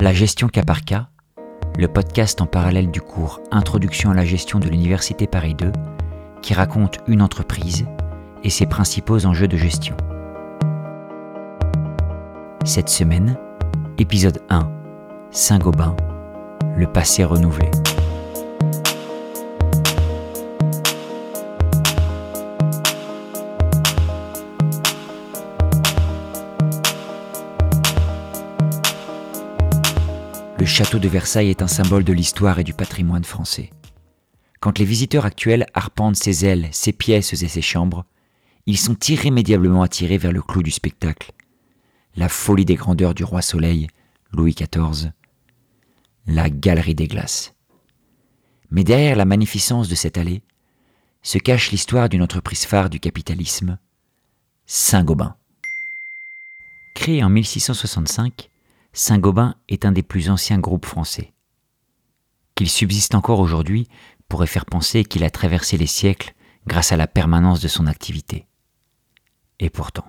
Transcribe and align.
La 0.00 0.14
gestion 0.14 0.48
cas 0.48 0.62
par 0.62 0.82
cas, 0.86 1.08
le 1.76 1.86
podcast 1.86 2.40
en 2.40 2.46
parallèle 2.46 2.90
du 2.90 3.02
cours 3.02 3.42
Introduction 3.50 4.10
à 4.10 4.14
la 4.14 4.24
gestion 4.24 4.58
de 4.58 4.66
l'Université 4.66 5.26
Paris 5.26 5.54
2, 5.54 5.72
qui 6.40 6.54
raconte 6.54 7.00
une 7.06 7.20
entreprise 7.20 7.84
et 8.42 8.48
ses 8.48 8.64
principaux 8.64 9.26
enjeux 9.26 9.46
de 9.46 9.58
gestion. 9.58 9.94
Cette 12.64 12.88
semaine, 12.88 13.36
épisode 13.98 14.40
1, 14.48 14.72
Saint-Gobain, 15.32 15.94
le 16.78 16.86
passé 16.86 17.22
renouvelé. 17.22 17.70
Château 30.70 31.00
de 31.00 31.08
Versailles 31.08 31.50
est 31.50 31.62
un 31.62 31.66
symbole 31.66 32.04
de 32.04 32.12
l'histoire 32.12 32.58
et 32.60 32.64
du 32.64 32.72
patrimoine 32.72 33.24
français. 33.24 33.70
Quand 34.60 34.78
les 34.78 34.84
visiteurs 34.84 35.26
actuels 35.26 35.66
arpentent 35.74 36.16
ses 36.16 36.44
ailes, 36.44 36.68
ses 36.70 36.92
pièces 36.92 37.32
et 37.32 37.48
ses 37.48 37.60
chambres, 37.60 38.06
ils 38.66 38.78
sont 38.78 38.96
irrémédiablement 39.08 39.82
attirés 39.82 40.16
vers 40.16 40.32
le 40.32 40.42
clou 40.42 40.62
du 40.62 40.70
spectacle, 40.70 41.32
la 42.14 42.28
folie 42.28 42.64
des 42.64 42.76
grandeurs 42.76 43.14
du 43.14 43.24
roi 43.24 43.42
Soleil, 43.42 43.88
Louis 44.32 44.54
XIV, 44.54 45.10
la 46.26 46.48
galerie 46.48 46.94
des 46.94 47.08
glaces. 47.08 47.52
Mais 48.70 48.84
derrière 48.84 49.16
la 49.16 49.24
magnificence 49.24 49.88
de 49.88 49.96
cette 49.96 50.18
allée 50.18 50.42
se 51.22 51.38
cache 51.38 51.72
l'histoire 51.72 52.08
d'une 52.08 52.22
entreprise 52.22 52.64
phare 52.64 52.90
du 52.90 53.00
capitalisme, 53.00 53.78
Saint-Gobain. 54.66 55.34
Créé 56.94 57.24
en 57.24 57.28
1665, 57.28 58.50
Saint-Gobain 58.92 59.54
est 59.68 59.84
un 59.84 59.92
des 59.92 60.02
plus 60.02 60.30
anciens 60.30 60.58
groupes 60.58 60.86
français. 60.86 61.32
Qu'il 62.54 62.68
subsiste 62.68 63.14
encore 63.14 63.40
aujourd'hui 63.40 63.88
pourrait 64.28 64.46
faire 64.46 64.66
penser 64.66 65.04
qu'il 65.04 65.24
a 65.24 65.30
traversé 65.30 65.76
les 65.76 65.86
siècles 65.86 66.34
grâce 66.66 66.92
à 66.92 66.96
la 66.96 67.06
permanence 67.06 67.60
de 67.60 67.68
son 67.68 67.86
activité. 67.86 68.46
Et 69.58 69.70
pourtant. 69.70 70.04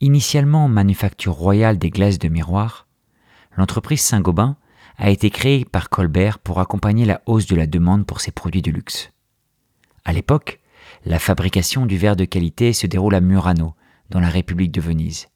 Initialement 0.00 0.68
manufacture 0.68 1.34
royale 1.34 1.78
des 1.78 1.90
glaces 1.90 2.18
de 2.18 2.28
miroir, 2.28 2.86
l'entreprise 3.56 4.00
Saint-Gobain 4.00 4.56
a 4.96 5.10
été 5.10 5.30
créée 5.30 5.64
par 5.64 5.90
Colbert 5.90 6.38
pour 6.38 6.60
accompagner 6.60 7.04
la 7.04 7.22
hausse 7.26 7.46
de 7.46 7.56
la 7.56 7.66
demande 7.66 8.06
pour 8.06 8.20
ses 8.20 8.30
produits 8.30 8.62
de 8.62 8.70
luxe. 8.70 9.10
À 10.04 10.12
l'époque, 10.12 10.60
la 11.04 11.18
fabrication 11.18 11.86
du 11.86 11.96
verre 11.96 12.16
de 12.16 12.24
qualité 12.24 12.72
se 12.72 12.86
déroule 12.86 13.14
à 13.14 13.20
Murano, 13.20 13.74
dans 14.10 14.20
la 14.20 14.28
République 14.28 14.72
de 14.72 14.80
Venise. 14.80 15.28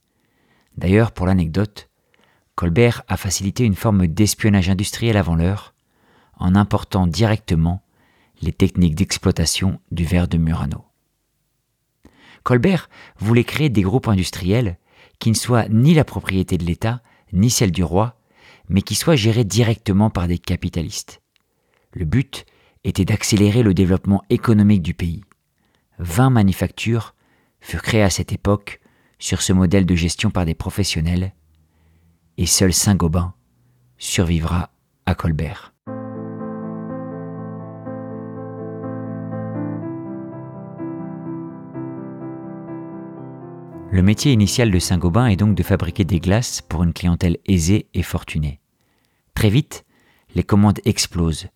D'ailleurs, 0.79 1.11
pour 1.11 1.27
l'anecdote, 1.27 1.91
Colbert 2.55 3.03
a 3.09 3.17
facilité 3.17 3.65
une 3.65 3.75
forme 3.75 4.07
d'espionnage 4.07 4.71
industriel 4.71 5.17
avant 5.17 5.35
l'heure 5.35 5.75
en 6.37 6.55
important 6.55 7.09
directement 7.09 7.83
les 8.43 8.53
techniques 8.53 8.95
d'exploitation 8.95 9.81
du 9.91 10.05
verre 10.05 10.29
de 10.29 10.39
Murano. 10.39 10.85
Colbert 12.45 12.89
voulait 13.19 13.43
créer 13.43 13.71
des 13.71 13.83
groupes 13.83 14.07
industriels 14.07 14.79
qui 15.19 15.31
ne 15.31 15.35
soient 15.35 15.69
ni 15.69 15.95
la 15.95 16.05
propriété 16.05 16.59
de 16.59 16.65
l'État, 16.65 17.03
ni 17.33 17.51
celle 17.51 17.73
du 17.73 17.83
roi, 17.83 18.15
mais 18.69 18.83
qui 18.83 18.95
soient 18.95 19.17
gérés 19.17 19.43
directement 19.43 20.11
par 20.11 20.29
des 20.29 20.39
capitalistes. 20.39 21.23
Le 21.93 22.05
but 22.05 22.47
était 22.85 23.05
d'accélérer 23.05 23.65
le 23.65 23.75
développement 23.75 24.23
économique 24.31 24.83
du 24.83 24.95
pays. 24.95 25.25
Vingt 25.99 26.31
manufactures 26.31 27.17
furent 27.61 27.83
créées 27.83 28.05
à 28.05 28.11
cette 28.11 28.31
époque 28.31 28.81
sur 29.19 29.43
ce 29.43 29.53
modèle 29.53 29.87
de 29.87 29.95
gestion 29.95 30.31
par 30.31 30.45
des 30.45 30.55
professionnels, 30.55 31.33
et 32.37 32.47
seul 32.47 32.73
Saint-Gobain 32.73 33.35
survivra 33.99 34.71
à 35.07 35.15
Colbert. 35.15 35.73
Le 43.91 44.03
métier 44.03 44.33
initial 44.33 44.71
de 44.71 44.79
Saint-Gobain 44.79 45.27
est 45.27 45.37
donc 45.37 45.55
de 45.55 45.63
fabriquer 45.63 46.05
des 46.05 46.21
glaces 46.21 46.61
pour 46.61 46.85
une 46.85 46.93
clientèle 46.93 47.39
aisée 47.47 47.89
et 47.95 48.03
fortunée. 48.03 48.61
Très 49.35 49.49
vite, 49.49 49.85
les 50.35 50.45
commandes 50.45 50.81
explosent 50.85 51.49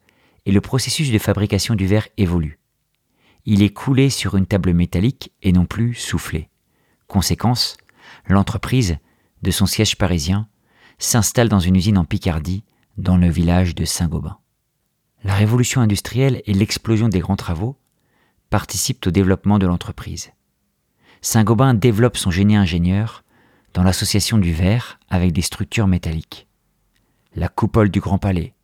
et 0.46 0.50
le 0.50 0.60
processus 0.60 1.12
de 1.12 1.18
fabrication 1.18 1.74
du 1.74 1.86
verre 1.86 2.08
évolue. 2.16 2.58
Il 3.44 3.62
est 3.62 3.72
coulé 3.72 4.08
sur 4.08 4.36
une 4.36 4.46
table 4.46 4.72
métallique 4.72 5.32
et 5.42 5.52
non 5.52 5.66
plus 5.66 5.94
soufflé. 5.94 6.48
Conséquence, 7.12 7.76
l'entreprise, 8.26 8.96
de 9.42 9.50
son 9.50 9.66
siège 9.66 9.98
parisien, 9.98 10.48
s'installe 10.96 11.50
dans 11.50 11.60
une 11.60 11.76
usine 11.76 11.98
en 11.98 12.06
Picardie, 12.06 12.64
dans 12.96 13.18
le 13.18 13.28
village 13.28 13.74
de 13.74 13.84
Saint-Gobain. 13.84 14.38
La 15.22 15.34
révolution 15.34 15.82
industrielle 15.82 16.40
et 16.46 16.54
l'explosion 16.54 17.10
des 17.10 17.18
grands 17.18 17.36
travaux 17.36 17.76
participent 18.48 19.06
au 19.06 19.10
développement 19.10 19.58
de 19.58 19.66
l'entreprise. 19.66 20.32
Saint-Gobain 21.20 21.74
développe 21.74 22.16
son 22.16 22.30
génie 22.30 22.56
ingénieur 22.56 23.24
dans 23.74 23.82
l'association 23.82 24.38
du 24.38 24.54
verre 24.54 24.98
avec 25.10 25.32
des 25.32 25.42
structures 25.42 25.88
métalliques. 25.88 26.48
La 27.34 27.50
coupole 27.50 27.90
du 27.90 28.00
Grand 28.00 28.16
Palais, 28.16 28.54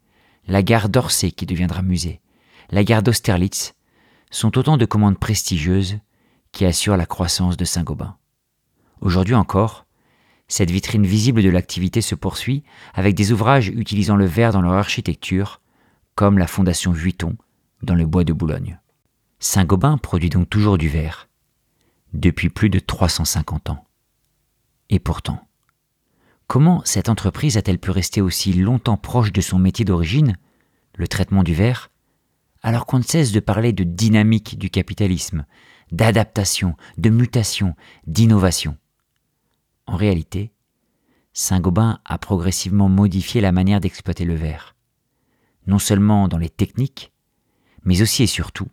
la 0.46 0.62
gare 0.62 0.88
d'Orsay 0.88 1.32
qui 1.32 1.44
deviendra 1.44 1.82
musée, 1.82 2.22
la 2.70 2.82
gare 2.82 3.02
d'Austerlitz 3.02 3.74
sont 4.30 4.56
autant 4.56 4.78
de 4.78 4.86
commandes 4.86 5.18
prestigieuses 5.18 5.98
qui 6.50 6.64
assurent 6.64 6.96
la 6.96 7.04
croissance 7.04 7.58
de 7.58 7.66
Saint-Gobain. 7.66 8.16
Aujourd'hui 9.00 9.34
encore, 9.34 9.86
cette 10.48 10.70
vitrine 10.70 11.06
visible 11.06 11.42
de 11.42 11.50
l'activité 11.50 12.00
se 12.00 12.14
poursuit 12.14 12.64
avec 12.94 13.14
des 13.14 13.32
ouvrages 13.32 13.68
utilisant 13.68 14.16
le 14.16 14.24
verre 14.24 14.52
dans 14.52 14.62
leur 14.62 14.72
architecture, 14.72 15.60
comme 16.14 16.38
la 16.38 16.46
Fondation 16.46 16.90
Vuitton 16.90 17.36
dans 17.82 17.94
le 17.94 18.06
bois 18.06 18.24
de 18.24 18.32
Boulogne. 18.32 18.80
Saint-Gobain 19.38 19.98
produit 19.98 20.30
donc 20.30 20.50
toujours 20.50 20.78
du 20.78 20.88
verre, 20.88 21.28
depuis 22.12 22.48
plus 22.48 22.70
de 22.70 22.80
350 22.80 23.70
ans. 23.70 23.84
Et 24.90 24.98
pourtant, 24.98 25.46
comment 26.46 26.82
cette 26.84 27.08
entreprise 27.08 27.56
a-t-elle 27.56 27.78
pu 27.78 27.90
rester 27.90 28.20
aussi 28.20 28.52
longtemps 28.52 28.96
proche 28.96 29.32
de 29.32 29.40
son 29.40 29.58
métier 29.58 29.84
d'origine, 29.84 30.36
le 30.96 31.06
traitement 31.06 31.44
du 31.44 31.54
verre, 31.54 31.90
alors 32.62 32.86
qu'on 32.86 32.98
ne 32.98 33.04
cesse 33.04 33.30
de 33.30 33.40
parler 33.40 33.72
de 33.72 33.84
dynamique 33.84 34.58
du 34.58 34.70
capitalisme, 34.70 35.44
d'adaptation, 35.92 36.74
de 36.96 37.10
mutation, 37.10 37.76
d'innovation? 38.06 38.76
En 39.88 39.96
réalité, 39.96 40.52
Saint-Gobain 41.32 42.00
a 42.04 42.18
progressivement 42.18 42.90
modifié 42.90 43.40
la 43.40 43.52
manière 43.52 43.80
d'exploiter 43.80 44.26
le 44.26 44.34
verre, 44.34 44.76
non 45.66 45.78
seulement 45.78 46.28
dans 46.28 46.36
les 46.36 46.50
techniques, 46.50 47.10
mais 47.84 48.02
aussi 48.02 48.22
et 48.22 48.26
surtout 48.26 48.68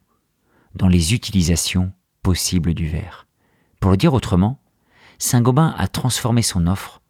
dans 0.76 0.90
les 0.90 1.14
utilisations 1.14 1.94
possibles 2.22 2.74
du 2.74 2.90
verre. 2.90 3.28
Pour 3.80 3.92
le 3.92 3.98
dire 3.98 4.14
autrement, 4.14 4.60
Saint-Gobain 5.18 5.74
a 5.78 5.88
transformé 5.88 6.42
son 6.42 6.68
offre 6.68 7.02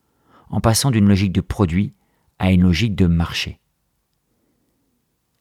en 0.49 0.61
passant 0.61 0.91
d'une 0.91 1.07
logique 1.07 1.33
de 1.33 1.41
produit 1.41 1.95
à 2.38 2.51
une 2.51 2.61
logique 2.61 2.95
de 2.95 3.07
marché. 3.07 3.59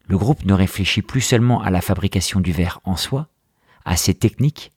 Le 0.07 0.17
groupe 0.17 0.47
ne 0.47 0.55
réfléchit 0.55 1.03
plus 1.03 1.21
seulement 1.21 1.61
à 1.61 1.69
la 1.69 1.83
fabrication 1.83 2.41
du 2.41 2.53
verre 2.53 2.81
en 2.85 2.97
soi, 2.97 3.29
à 3.85 3.97
ses 3.97 4.15
techniques, 4.15 4.73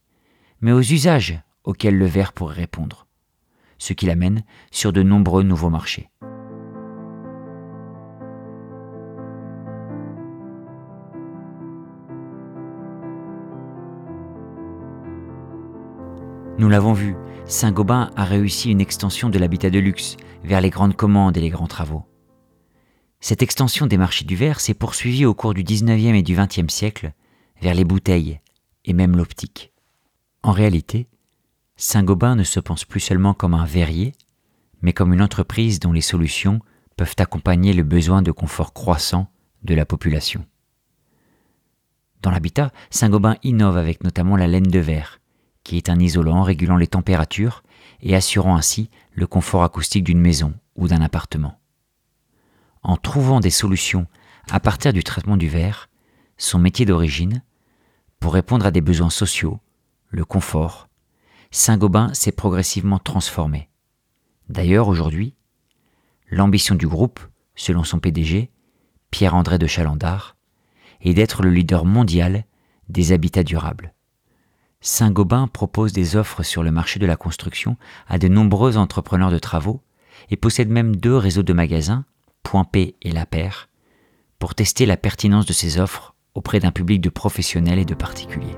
mais 0.59 0.73
aux 0.73 0.81
usages 0.81 1.39
auxquels 1.63 1.97
le 1.97 2.05
verre 2.05 2.33
pourrait 2.33 2.55
répondre 2.55 3.06
ce 3.77 3.93
qui 3.93 4.05
l'amène 4.05 4.43
sur 4.71 4.93
de 4.93 5.03
nombreux 5.03 5.43
nouveaux 5.43 5.69
marchés. 5.69 6.09
Nous 16.57 16.69
l'avons 16.69 16.93
vu, 16.93 17.15
Saint-Gobain 17.45 18.09
a 18.15 18.25
réussi 18.25 18.71
une 18.71 18.81
extension 18.81 19.29
de 19.29 19.37
l'habitat 19.37 19.69
de 19.69 19.77
luxe 19.77 20.17
vers 20.43 20.59
les 20.59 20.71
grandes 20.71 20.95
commandes 20.95 21.37
et 21.37 21.41
les 21.41 21.49
grands 21.49 21.67
travaux. 21.67 22.03
Cette 23.19 23.43
extension 23.43 23.85
des 23.85 23.97
marchés 23.97 24.25
du 24.25 24.35
verre 24.35 24.59
s'est 24.59 24.73
poursuivie 24.73 25.25
au 25.25 25.33
cours 25.33 25.53
du 25.53 25.63
19e 25.63 26.15
et 26.15 26.23
du 26.23 26.35
20e 26.35 26.69
siècle 26.69 27.13
vers 27.61 27.73
les 27.73 27.83
bouteilles 27.83 28.39
et 28.85 28.93
même 28.93 29.15
l'optique. 29.15 29.71
En 30.43 30.51
réalité, 30.51 31.07
Saint-Gobain 31.77 32.35
ne 32.35 32.43
se 32.43 32.59
pense 32.59 32.85
plus 32.85 32.99
seulement 32.99 33.35
comme 33.35 33.53
un 33.53 33.65
verrier, 33.65 34.13
mais 34.81 34.93
comme 34.93 35.13
une 35.13 35.21
entreprise 35.21 35.79
dont 35.79 35.91
les 35.91 36.01
solutions 36.01 36.59
peuvent 36.95 37.15
accompagner 37.19 37.73
le 37.73 37.83
besoin 37.83 38.23
de 38.23 38.31
confort 38.31 38.73
croissant 38.73 39.31
de 39.63 39.75
la 39.75 39.85
population. 39.85 40.43
Dans 42.23 42.31
l'habitat, 42.31 42.71
Saint-Gobain 42.89 43.37
innove 43.43 43.77
avec 43.77 44.03
notamment 44.03 44.35
la 44.35 44.47
laine 44.47 44.67
de 44.67 44.79
verre, 44.79 45.19
qui 45.63 45.77
est 45.77 45.89
un 45.89 45.99
isolant 45.99 46.41
régulant 46.41 46.77
les 46.77 46.87
températures 46.87 47.63
et 48.01 48.15
assurant 48.15 48.55
ainsi 48.55 48.89
le 49.13 49.27
confort 49.27 49.63
acoustique 49.63 50.03
d'une 50.03 50.19
maison 50.19 50.55
ou 50.75 50.87
d'un 50.87 51.01
appartement. 51.01 51.59
En 52.81 52.97
trouvant 52.97 53.39
des 53.39 53.51
solutions 53.51 54.07
à 54.49 54.59
partir 54.59 54.93
du 54.93 55.03
traitement 55.03 55.37
du 55.37 55.47
verre, 55.47 55.89
son 56.37 56.57
métier 56.57 56.85
d'origine, 56.85 57.43
pour 58.19 58.33
répondre 58.33 58.65
à 58.65 58.71
des 58.71 58.81
besoins 58.81 59.09
sociaux, 59.09 59.59
le 60.09 60.25
confort, 60.25 60.86
Saint-Gobain 61.51 62.13
s'est 62.13 62.31
progressivement 62.31 62.99
transformé. 62.99 63.69
D'ailleurs, 64.49 64.87
aujourd'hui, 64.87 65.37
L'ambition 66.29 66.75
du 66.75 66.87
groupe, 66.87 67.21
selon 67.55 67.85
son 67.85 67.99
PDG, 67.99 68.51
Pierre-André 69.11 69.57
de 69.57 69.67
Chalandard, 69.67 70.35
est 71.01 71.13
d'être 71.13 71.41
le 71.41 71.51
leader 71.51 71.85
mondial 71.85 72.43
des 72.89 73.13
habitats 73.13 73.43
durables. 73.43 73.93
Saint-Gobain 74.81 75.47
propose 75.47 75.93
des 75.93 76.15
offres 76.17 76.43
sur 76.43 76.63
le 76.63 76.71
marché 76.71 76.99
de 76.99 77.05
la 77.05 77.15
construction 77.15 77.77
à 78.07 78.19
de 78.19 78.27
nombreux 78.27 78.77
entrepreneurs 78.77 79.31
de 79.31 79.39
travaux 79.39 79.81
et 80.29 80.35
possède 80.35 80.69
même 80.69 80.95
deux 80.95 81.15
réseaux 81.15 81.43
de 81.43 81.53
magasins, 81.53 82.05
Point 82.43 82.65
P 82.65 82.95
et 83.01 83.11
La 83.11 83.25
Paire, 83.25 83.69
pour 84.37 84.53
tester 84.53 84.85
la 84.85 84.97
pertinence 84.97 85.45
de 85.45 85.53
ses 85.53 85.79
offres 85.79 86.13
auprès 86.33 86.59
d'un 86.59 86.71
public 86.71 86.99
de 86.99 87.09
professionnels 87.09 87.79
et 87.79 87.85
de 87.85 87.95
particuliers. 87.95 88.57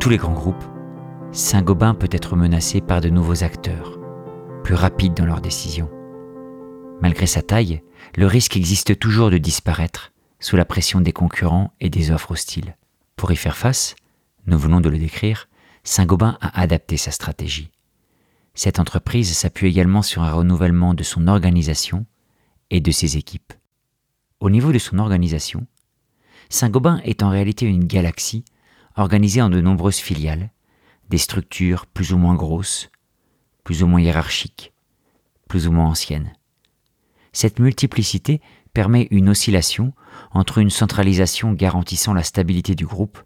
Tous 0.00 0.10
les 0.10 0.16
grands 0.16 0.32
groupes, 0.32 0.64
Saint-Gobain 1.32 1.92
peut 1.92 2.08
être 2.12 2.36
menacé 2.36 2.80
par 2.80 3.00
de 3.00 3.08
nouveaux 3.08 3.42
acteurs, 3.42 3.98
plus 4.62 4.76
rapides 4.76 5.14
dans 5.14 5.26
leurs 5.26 5.40
décisions. 5.40 5.90
Malgré 7.00 7.26
sa 7.26 7.42
taille, 7.42 7.82
le 8.16 8.26
risque 8.26 8.56
existe 8.56 8.96
toujours 9.00 9.28
de 9.30 9.38
disparaître 9.38 10.12
sous 10.38 10.56
la 10.56 10.64
pression 10.64 11.00
des 11.00 11.12
concurrents 11.12 11.72
et 11.80 11.90
des 11.90 12.12
offres 12.12 12.30
hostiles. 12.30 12.76
Pour 13.16 13.32
y 13.32 13.36
faire 13.36 13.56
face, 13.56 13.96
nous 14.46 14.56
venons 14.56 14.80
de 14.80 14.88
le 14.88 14.98
décrire, 14.98 15.48
Saint-Gobain 15.82 16.38
a 16.40 16.60
adapté 16.60 16.96
sa 16.96 17.10
stratégie. 17.10 17.72
Cette 18.54 18.78
entreprise 18.78 19.36
s'appuie 19.36 19.66
également 19.66 20.02
sur 20.02 20.22
un 20.22 20.32
renouvellement 20.32 20.94
de 20.94 21.02
son 21.02 21.26
organisation 21.26 22.06
et 22.70 22.80
de 22.80 22.92
ses 22.92 23.16
équipes. 23.16 23.52
Au 24.38 24.48
niveau 24.48 24.70
de 24.70 24.78
son 24.78 25.00
organisation, 25.00 25.66
Saint-Gobain 26.50 27.00
est 27.02 27.24
en 27.24 27.30
réalité 27.30 27.66
une 27.66 27.84
galaxie 27.84 28.44
organisée 28.98 29.42
en 29.42 29.50
de 29.50 29.60
nombreuses 29.60 29.98
filiales, 29.98 30.50
des 31.08 31.18
structures 31.18 31.86
plus 31.86 32.12
ou 32.12 32.18
moins 32.18 32.34
grosses, 32.34 32.90
plus 33.64 33.82
ou 33.82 33.86
moins 33.86 34.00
hiérarchiques, 34.00 34.72
plus 35.48 35.66
ou 35.66 35.72
moins 35.72 35.86
anciennes. 35.86 36.32
Cette 37.32 37.58
multiplicité 37.58 38.40
permet 38.72 39.08
une 39.10 39.28
oscillation 39.28 39.92
entre 40.32 40.58
une 40.58 40.70
centralisation 40.70 41.52
garantissant 41.52 42.12
la 42.12 42.22
stabilité 42.22 42.74
du 42.74 42.86
groupe 42.86 43.22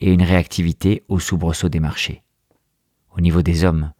et 0.00 0.12
une 0.12 0.22
réactivité 0.22 1.04
au 1.08 1.20
soubresaut 1.20 1.68
des 1.68 1.80
marchés. 1.80 2.22
Au 3.16 3.20
niveau 3.20 3.42
des 3.42 3.64
hommes, 3.64 3.92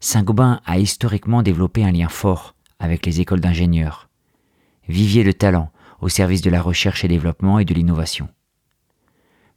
Saint-Gobain 0.00 0.60
a 0.64 0.78
historiquement 0.78 1.42
développé 1.42 1.84
un 1.84 1.92
lien 1.92 2.08
fort 2.08 2.54
avec 2.78 3.04
les 3.04 3.20
écoles 3.20 3.40
d'ingénieurs, 3.40 4.08
vivier 4.88 5.24
de 5.24 5.32
talent 5.32 5.70
au 6.00 6.08
service 6.08 6.42
de 6.42 6.50
la 6.50 6.62
recherche 6.62 7.04
et 7.04 7.08
développement 7.08 7.58
et 7.58 7.64
de 7.64 7.74
l'innovation. 7.74 8.28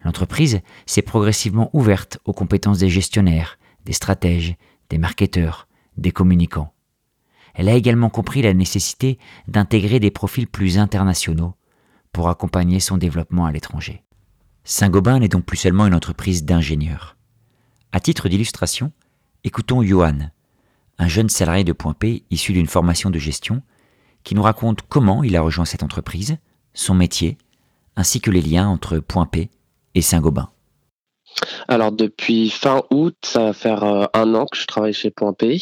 L'entreprise 0.04 0.62
s'est 0.86 1.02
progressivement 1.02 1.70
ouverte 1.74 2.20
aux 2.26 2.34
compétences 2.34 2.80
des 2.80 2.90
gestionnaires, 2.90 3.58
des 3.86 3.94
stratèges, 3.94 4.56
des 4.90 4.98
marketeurs, 4.98 5.68
des 5.98 6.12
communicants. 6.12 6.74
Elle 7.54 7.70
a 7.70 7.76
également 7.76 8.10
compris 8.10 8.42
la 8.42 8.54
nécessité 8.54 9.20
d'intégrer 9.48 10.00
des 10.00 10.12
profils 10.12 10.48
plus 10.48 10.78
internationaux 10.78 11.54
pour 12.12 12.30
accompagner 12.30 12.80
son 12.80 12.98
développement 12.98 13.46
à 13.46 13.52
l'étranger. 13.52 14.04
Saint-Gobain 14.64 15.20
n'est 15.20 15.28
donc 15.28 15.46
plus 15.46 15.58
seulement 15.58 15.88
une 15.88 15.94
entreprise 15.94 16.46
d'ingénieurs. 16.46 17.18
À 17.92 18.00
titre 18.00 18.30
d'illustration, 18.30 18.92
écoutons 19.44 19.84
Johan, 19.84 20.30
un 20.98 21.08
jeune 21.08 21.30
salarié 21.30 21.64
de 21.64 21.74
Point 21.74 21.94
P 21.94 22.24
issu 22.30 22.54
d'une 22.54 22.68
formation 22.68 23.10
de 23.10 23.20
gestion, 23.20 23.64
qui 24.24 24.36
nous 24.36 24.44
raconte 24.44 24.84
comment 24.84 25.24
il 25.24 25.36
a 25.36 25.42
rejoint 25.42 25.66
cette 25.66 25.84
entreprise, 25.84 26.38
son 26.74 26.94
métier, 26.94 27.38
ainsi 27.96 28.22
que 28.22 28.32
les 28.32 28.42
liens 28.42 28.68
entre 28.68 29.00
Point 29.00 29.26
P 29.26 29.50
et 29.96 30.02
Saint-Gobain. 30.02 30.50
Alors 31.68 31.92
depuis 31.92 32.50
fin 32.50 32.84
août, 32.92 33.16
ça 33.24 33.46
va 33.46 33.54
faire 33.54 33.84
euh, 33.84 34.06
un 34.14 34.36
an 34.36 34.46
que 34.46 34.58
je 34.58 34.66
travaille 34.66 34.94
chez 34.94 35.12
Point 35.12 35.34
P. 35.34 35.62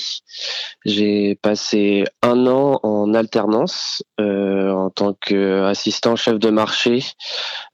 J'ai 0.85 1.35
passé 1.35 2.05
un 2.21 2.47
an 2.47 2.79
en 2.83 3.13
alternance 3.13 4.03
euh, 4.19 4.71
en 4.71 4.89
tant 4.89 5.13
qu'assistant 5.13 6.15
chef 6.15 6.39
de 6.39 6.49
marché 6.49 7.03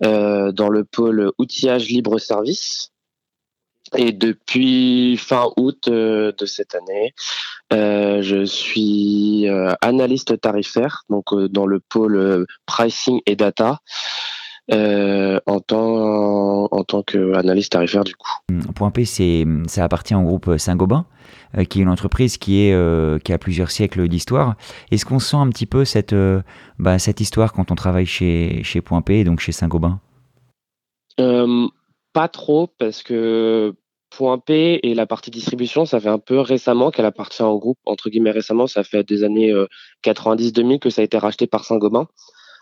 euh, 0.03 0.51
dans 0.51 0.69
le 0.69 0.83
pôle 0.83 1.31
outillage 1.37 1.87
libre 1.87 2.19
service. 2.19 2.91
Et 3.95 4.11
depuis 4.11 5.15
fin 5.17 5.51
août 5.57 5.87
de 5.87 6.45
cette 6.45 6.75
année, 6.75 7.13
je 7.71 8.43
suis 8.43 9.47
analyste 9.79 10.41
tarifaire, 10.41 11.03
donc 11.09 11.33
dans 11.33 11.67
le 11.67 11.79
pôle 11.79 12.45
pricing 12.65 13.21
et 13.27 13.35
data. 13.35 13.79
En 14.71 15.59
tant 15.59 16.24
en 16.75 16.83
tant 16.83 17.03
qu'analyste 17.03 17.71
tarifaire 17.71 18.03
du 18.03 18.15
coup. 18.15 18.29
Hum, 18.49 18.61
Point 18.73 18.91
P, 18.91 19.05
ça 19.05 19.83
appartient 19.83 20.15
au 20.15 20.21
groupe 20.21 20.57
Saint-Gobain, 20.57 21.05
euh, 21.57 21.63
qui 21.63 21.79
est 21.79 21.83
une 21.83 21.89
entreprise 21.89 22.37
qui 22.37 22.65
est 22.65 22.73
euh, 22.73 23.19
qui 23.19 23.33
a 23.33 23.37
plusieurs 23.37 23.71
siècles 23.71 24.07
d'histoire. 24.07 24.55
Est-ce 24.91 25.05
qu'on 25.05 25.19
sent 25.19 25.37
un 25.37 25.49
petit 25.49 25.65
peu 25.65 25.85
cette 25.85 26.15
bah, 26.79 26.99
cette 26.99 27.21
histoire 27.21 27.53
quand 27.53 27.71
on 27.71 27.75
travaille 27.75 28.05
chez 28.05 28.61
chez 28.63 28.81
Point 28.81 29.01
P, 29.01 29.23
donc 29.23 29.39
chez 29.39 29.51
Saint-Gobain? 29.51 29.99
Pas 32.13 32.29
trop 32.29 32.67
parce 32.67 33.03
que 33.03 33.73
Point 34.09 34.37
P 34.37 34.79
et 34.83 34.93
la 34.93 35.05
partie 35.05 35.31
distribution, 35.31 35.85
ça 35.85 35.99
fait 35.99 36.09
un 36.09 36.19
peu 36.19 36.39
récemment 36.39 36.89
qu'elle 36.89 37.05
appartient 37.05 37.43
au 37.43 37.59
groupe, 37.59 37.77
entre 37.85 38.09
guillemets 38.09 38.31
récemment, 38.31 38.67
ça 38.67 38.85
fait 38.85 39.03
des 39.03 39.25
années 39.25 39.53
90-2000 40.03 40.79
que 40.79 40.89
ça 40.89 41.01
a 41.01 41.03
été 41.03 41.17
racheté 41.17 41.47
par 41.47 41.65
Saint-Gobain. 41.65 42.07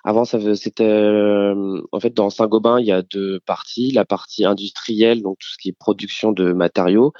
Avant, 0.03 0.25
c'était 0.25 0.83
euh, 0.83 1.81
en 1.94 2.00
fait 2.00 2.13
dans 2.13 2.29
Saint-Gobain, 2.29 2.79
il 2.79 2.85
y 2.85 2.91
a 2.91 3.01
deux 3.01 3.39
parties, 3.39 3.91
la 3.91 4.03
partie 4.03 4.44
industrielle, 4.44 5.21
donc 5.21 5.38
tout 5.39 5.47
ce 5.50 5.57
qui 5.57 5.69
est 5.69 5.77
production 5.77 6.33
de 6.33 6.51
matériaux, 6.51 7.13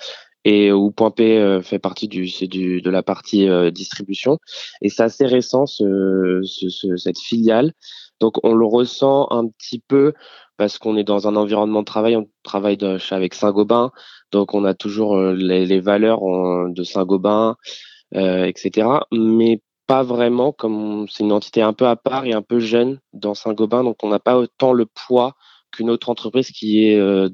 et 0.44 0.74
où 0.74 0.91
Point 0.91 1.12
P 1.12 1.38
euh, 1.38 1.62
fait 1.62 1.80
partie 1.80 2.09
du, 2.09 2.25
du 2.47 2.81
de 2.81 2.89
la 2.89 3.01
partie 3.01 3.47
euh, 3.47 3.71
distribution. 3.71 4.38
Et 4.81 4.89
c'est 4.89 5.03
assez 5.03 5.25
récent 5.25 5.65
ce, 5.65 6.41
ce, 6.44 6.97
cette 6.97 7.19
filiale, 7.19 7.71
donc 8.19 8.44
on 8.44 8.53
le 8.53 8.65
ressent 8.65 9.27
un 9.31 9.47
petit 9.47 9.80
peu 9.80 10.13
parce 10.57 10.77
qu'on 10.77 10.97
est 10.97 11.06
dans 11.06 11.27
un 11.27 11.38
environnement 11.38 11.81
de 11.81 11.85
travail, 11.85 12.18
on 12.18 12.27
travaille 12.44 12.77
avec 13.12 13.33
Saint-Gobain, 13.33 13.91
donc 14.31 14.53
on 14.53 14.65
a 14.65 14.74
toujours 14.74 15.18
les, 15.19 15.65
les 15.65 15.80
valeurs 15.80 16.21
de 16.69 16.83
Saint-Gobain, 16.83 17.56
etc. 18.13 18.88
Mais 19.12 19.62
pas 19.88 20.03
vraiment, 20.03 20.51
comme 20.51 21.07
c'est 21.09 21.24
une 21.24 21.31
entité 21.31 21.62
un 21.62 21.74
peu 21.74 21.88
à 21.88 21.95
part 21.95 22.25
et 22.25 22.33
un 22.33 22.41
peu 22.41 22.59
jeune 22.59 23.00
dans 23.13 23.33
Saint-Gobain, 23.33 23.83
donc 23.83 24.03
on 24.03 24.09
n'a 24.09 24.19
pas 24.19 24.38
autant 24.38 24.74
le 24.74 24.85
poids 24.85 25.35
qu'une 25.71 25.90
autre 25.90 26.09
entreprise 26.09 26.52
qui 26.52 26.85
est 26.85 26.97
euh, 26.97 27.30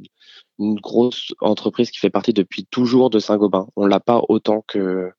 une 0.60 0.76
grosse 0.76 1.34
entreprise 1.42 1.92
qui 1.92 2.00
fait 2.00 2.10
partie 2.10 2.34
depuis 2.34 2.66
toujours 2.66 3.10
de 3.10 3.20
Saint-Gobain. 3.20 3.68
On 3.76 3.86
l'a 3.86 4.00
pas 4.00 4.22
autant 4.30 4.64
que, 4.68 5.12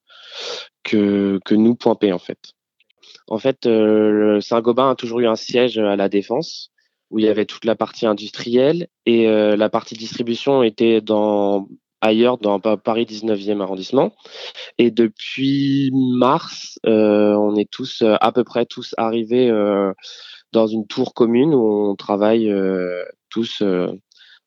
que, 0.85 1.41
nous, 1.51 1.75
Point 1.75 1.95
P, 1.95 2.13
en 2.13 2.19
fait. 2.19 2.53
En 3.29 3.39
fait, 3.39 3.67
euh, 3.67 4.41
Saint-Gobain 4.41 4.91
a 4.91 4.95
toujours 4.95 5.21
eu 5.21 5.27
un 5.27 5.37
siège 5.37 5.79
à 5.79 5.97
la 5.97 6.09
Défense 6.09 6.71
où 7.11 7.19
il 7.19 7.25
y 7.25 7.29
avait 7.29 7.47
toute 7.47 7.65
la 7.65 7.75
partie 7.75 8.07
industrielle 8.07 8.89
et 9.07 9.29
euh, 9.29 9.57
la 9.57 9.69
partie 9.69 9.97
distribution 9.97 10.63
était 10.63 11.01
dans 11.01 11.69
ailleurs 12.01 12.39
dans 12.39 12.59
Paris 12.61 13.05
19e 13.05 13.61
arrondissement. 13.61 14.13
Et 14.79 14.91
depuis 14.91 15.91
mars, 15.93 16.79
euh, 16.87 17.35
on 17.35 17.57
est 17.57 17.71
tous 17.71 18.03
euh, 18.03 18.17
à 18.21 18.33
peu 18.33 18.45
près 18.45 18.67
tous 18.67 18.95
arrivés 18.97 19.51
euh, 19.51 19.93
dans 20.53 20.67
une 20.67 20.87
tour 20.87 21.15
commune 21.15 21.55
où 21.55 21.91
on 21.91 21.97
travaille 21.97 22.53
tous 23.29 23.63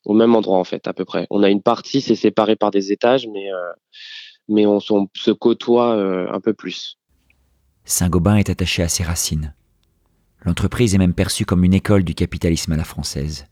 au 0.06 0.14
même 0.14 0.36
endroit 0.36 0.58
en 0.58 0.64
fait 0.64 0.88
à 0.88 0.94
peu 0.94 1.06
près. 1.06 1.28
On 1.30 1.44
a 1.44 1.50
une 1.50 1.62
partie, 1.62 2.02
c'est 2.02 2.16
séparé 2.16 2.56
par 2.56 2.72
des 2.72 2.92
étages, 2.92 3.28
mais 3.28 3.48
mais 4.50 4.66
on, 4.66 4.80
on 4.90 5.08
se 5.16 5.32
côtoie 5.32 5.94
un 5.94 6.42
peu 6.42 6.54
plus. 6.54 6.98
Saint-Gobain 7.86 8.36
est 8.36 8.50
attaché 8.50 8.84
à 8.84 8.90
ses 8.90 9.04
racines. 9.04 9.54
L'entreprise 10.44 10.94
est 10.94 10.98
même 10.98 11.14
perçue 11.14 11.46
comme 11.46 11.64
une 11.64 11.74
école 11.74 12.04
du 12.04 12.16
capitalisme 12.16 12.74
à 12.74 12.78
la 12.78 12.84
française. 12.84 13.46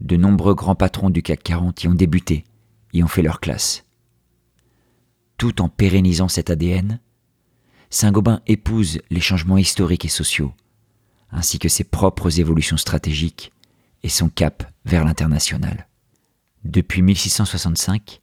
De 0.00 0.16
nombreux 0.16 0.54
grands 0.54 0.74
patrons 0.74 1.08
du 1.08 1.22
CAC 1.22 1.42
40 1.42 1.84
y 1.84 1.88
ont 1.88 1.94
débuté 1.94 2.44
ont 3.02 3.08
fait 3.08 3.22
leur 3.22 3.40
classe. 3.40 3.84
Tout 5.38 5.60
en 5.60 5.68
pérennisant 5.68 6.28
cet 6.28 6.50
ADN, 6.50 7.00
Saint-Gobain 7.90 8.40
épouse 8.46 9.00
les 9.10 9.20
changements 9.20 9.58
historiques 9.58 10.04
et 10.04 10.08
sociaux, 10.08 10.52
ainsi 11.30 11.58
que 11.58 11.68
ses 11.68 11.84
propres 11.84 12.40
évolutions 12.40 12.76
stratégiques 12.76 13.52
et 14.02 14.08
son 14.08 14.28
cap 14.28 14.70
vers 14.84 15.04
l'international. 15.04 15.88
Depuis 16.64 17.02
1665, 17.02 18.20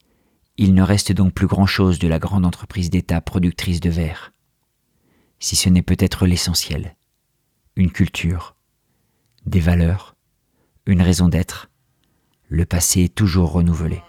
il 0.58 0.74
ne 0.74 0.84
reste 0.84 1.12
donc 1.12 1.34
plus 1.34 1.48
grand-chose 1.48 2.00
de 2.00 2.08
la 2.08 2.20
grande 2.20 2.46
entreprise 2.46 2.90
d'État 2.90 3.22
productrice 3.22 3.80
de 3.80 3.90
verre, 3.90 4.34
si 5.40 5.56
ce 5.56 5.70
n'est 5.70 5.82
peut-être 5.82 6.26
l'essentiel, 6.26 6.96
une 7.76 7.92
culture, 7.92 8.56
des 9.46 9.60
valeurs, 9.60 10.16
une 10.86 11.02
raison 11.02 11.28
d'être, 11.28 11.70
le 12.50 12.66
passé 12.66 13.02
est 13.02 13.16
toujours 13.16 13.52
renouvelé. 13.52 14.02